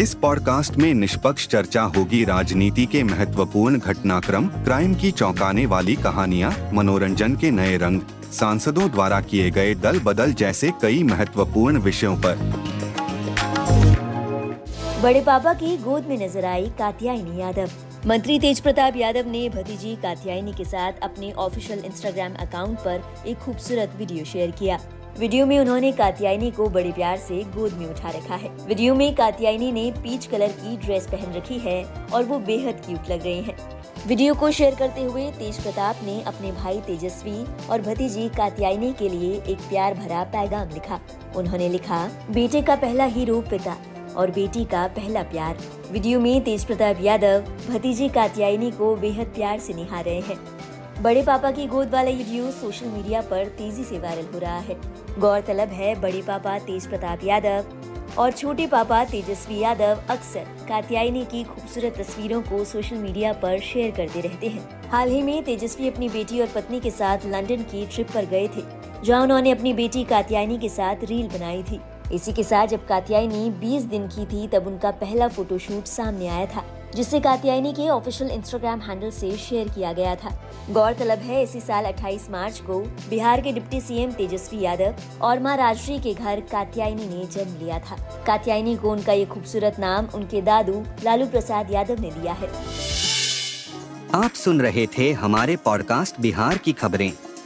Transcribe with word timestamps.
इस 0.00 0.12
पॉडकास्ट 0.14 0.76
में 0.76 0.92
निष्पक्ष 0.94 1.46
चर्चा 1.48 1.82
होगी 1.96 2.22
राजनीति 2.24 2.84
के 2.86 3.02
महत्वपूर्ण 3.02 3.78
घटनाक्रम, 3.78 4.46
क्राइम 4.64 4.94
की 4.94 5.10
चौंकाने 5.10 5.64
वाली 5.66 5.96
कहानियाँ, 5.96 6.52
मनोरंजन 6.72 7.34
के 7.36 7.50
नए 7.50 7.76
रंग, 7.76 8.00
सांसदों 8.32 8.88
द्वारा 8.90 9.20
किए 9.20 9.50
गए 9.50 9.74
दल 9.74 9.98
बदल 9.98 10.32
जैसे 10.32 10.70
कई 10.82 11.02
महत्वपूर्ण 11.02 11.78
विषयों 11.78 12.16
पर। 12.16 12.36
बड़े 15.02 15.20
पापा 15.20 15.52
की 15.54 15.76
गोद 15.76 16.06
में 16.06 16.16
नज़र 16.18 16.44
आई 16.44 16.70
कात्यायनी 16.78 17.40
यादव। 17.40 17.70
मंत्री 18.06 18.38
तेज 18.38 18.60
प्रताप 18.60 18.96
यादव 18.96 19.28
ने 19.30 19.48
भतीजी 19.48 19.94
कात्यायनी 19.96 20.52
के 20.52 20.64
साथ 20.64 21.02
अपने 21.02 21.32
ऑफिशियल 21.38 21.84
इंस्टाग्राम 21.84 22.34
अकाउंट 22.40 22.78
पर 22.78 23.02
एक 23.26 23.38
खूबसूरत 23.38 23.94
वीडियो 23.98 24.24
शेयर 24.24 24.50
किया। 24.50 24.78
वीडियो 25.18 25.46
में 25.46 25.58
उन्होंने 25.58 25.90
कात्यायनी 25.92 26.50
को 26.50 26.68
बड़े 26.68 26.90
प्यार 26.92 27.16
से 27.18 27.42
गोद 27.54 27.72
में 27.72 27.86
उठा 27.86 28.10
रखा 28.10 28.34
है। 28.34 28.48
वीडियो 28.66 28.94
में 28.94 29.14
कात्यायनी 29.14 29.70
ने 29.72 29.90
पीच 29.92 30.26
कलर 30.26 30.52
की 30.52 30.76
ड्रेस 30.76 31.06
पहन 31.06 31.32
रखी 31.32 31.58
है 31.58 31.82
और 32.14 32.24
वो 32.24 32.38
बेहद 32.38 32.80
क्यूट 32.86 33.10
लग 33.10 33.22
रही 33.22 33.42
हैं। 33.42 33.56
वीडियो 34.06 34.34
को 34.34 34.50
शेयर 34.50 34.74
करते 34.74 35.02
हुए 35.02 35.26
तेज 35.30 35.60
प्रताप 35.62 35.96
ने 36.04 36.20
अपने 36.22 36.52
भाई 36.52 36.80
तेजस्वी 36.80 37.44
और 37.70 37.80
भतीजी 37.80 38.28
कात्यायनी 38.28 38.92
के 38.92 39.08
लिए 39.08 39.32
एक 39.48 39.58
प्यार 39.60 39.94
भरा 39.94 40.22
पैगाम 40.24 40.68
लिखा। 40.68 41.00
उन्होंने 41.36 41.68
लिखा, 41.68 42.08
बेटे 42.30 42.62
का 42.62 42.76
पहला 42.76 43.04
हीरो 43.04 43.40
पिता 43.40 43.76
और 44.16 44.30
बेटी 44.30 44.64
का 44.64 44.86
पहला 44.86 45.22
प्यार। 45.22 45.58
वीडियो 45.92 46.20
में 46.20 46.40
तेज 46.44 46.64
प्रताप 46.64 47.02
यादव, 47.02 47.44
भतीजी 47.68 48.08
कात्यायनी 48.08 48.70
को 48.70 48.94
बेहद 48.96 49.26
प्यार 49.26 49.58
से 49.58 49.74
निहार 49.74 50.04
रहे 50.04 50.20
हैं। 50.20 50.38
बड़े 51.02 51.22
पापा 51.22 51.50
की 51.50 51.66
गोद 51.66 51.90
वाला 51.90 52.10
ये 52.10 52.16
वीडियो 52.16 52.50
सोशल 52.50 52.86
मीडिया 52.86 53.20
पर 53.20 53.46
तेज़ी 53.58 53.84
से 53.84 53.98
वायरल 53.98 54.24
हो 54.32 54.38
रहा 54.38 54.58
है। 54.58 54.74
गौरतलब 55.18 55.68
है, 55.68 55.94
बड़े 56.00 56.20
पापा 56.22 56.58
तेज 56.58 56.86
प्रताप 56.86 57.24
यादव 57.24 58.18
और 58.18 58.32
छोटे 58.32 58.66
पापा 58.66 59.02
तेजस्वी 59.04 59.58
यादव 59.58 60.02
अक्सर 60.10 60.44
कात्यायनी 60.68 61.24
की 61.24 61.42
खूबसूरत 61.44 61.96
तस्वीरों 61.98 62.40
को 62.42 62.64
सोशल 62.64 62.96
मीडिया 62.96 63.32
पर 63.34 63.58
शेयर 63.62 63.90
करते 63.90 64.20
रहते 64.20 64.48
हैं। 64.48 64.90
हाल 64.90 65.10
ही 65.10 65.22
में 65.22 65.42
तेजस्वी 65.44 65.88
अपनी 65.88 66.08
बेटी 66.08 66.40
और 66.40 66.48
पत्नी 66.54 66.80
के 66.80 66.90
साथ 66.90 67.26
लंदन 67.26 67.62
की 67.64 67.86
ट्रिप 67.86 68.10
पर 68.14 68.26
गए 68.26 68.46
थे, 68.48 68.62
जहाँ 69.04 69.22
उन्होंने 69.22 69.50
अपनी 69.50 69.72
बेटी 69.74 70.04
कात्यायनी 70.04 70.58
के 70.58 70.68
साथ 70.68 71.04
रील 71.04 71.28
बनाई 71.28 71.62
थी। 71.62 71.80
इसी 72.12 72.32
के 72.32 72.44
साथ 72.44 72.66
जब 72.66 72.86
कात्यायनी 72.86 73.50
20 73.50 73.82
दिन 73.82 74.06
की 74.08 74.26
थी, 74.26 74.48
तब 74.48 74.66
उनका 74.66 74.90
पहला 74.90 75.28
फोटोशूट 75.28 75.84
सामने 75.84 76.28
आया 76.28 76.46
था, 76.46 76.64
जिसे 76.94 77.20
कात्यायनी 77.20 77.72
के 77.72 77.88
ऑफिशियल 77.88 78.30
इंस्टाग्राम 78.30 78.80
हैंडल 78.80 79.10
से 79.10 79.36
शेयर 79.36 79.68
किया 79.68 79.92
गया 79.92 80.14
था। 80.14 80.30
गौरतलब 80.70 81.18
है, 81.18 81.42
इसी 81.42 81.60
साल 81.60 81.84
28 81.84 82.30
मार्च 82.30 82.58
को 82.58 82.80
बिहार 83.10 83.40
के 83.40 83.52
डिप्टी 83.52 83.80
सीएम 83.80 84.12
तेजस्वी 84.12 84.60
यादव 84.60 84.94
और 85.22 85.38
माँ 85.38 85.56
राजश्री 85.56 85.98
के 85.98 86.14
घर 86.14 86.40
कात्यायनी 86.40 87.06
ने 87.06 87.24
जन्म 87.24 87.64
लिया 87.64 87.78
था। 87.78 88.24
कात्यायनी 88.26 88.76
को 88.76 88.90
उनका 88.90 89.12
ये 89.12 89.24
खूबसूरत 89.24 89.76
नाम, 89.78 90.06
उनके 90.14 90.42
दादू 90.42 90.82
लालू 91.04 91.26
प्रसाद 91.26 91.70
यादव 91.70 92.00
ने 92.00 92.10
दिया 92.10 92.32
है। 92.32 92.48
आप 94.14 94.32
सुन 94.34 94.60
रहे 94.60 94.86
थे 94.86 95.12
हमारे 95.12 95.56
पॉडकास्ट 95.56 96.20
बिहार 96.20 96.58
की 96.58 96.72
खबरें। 96.72 97.12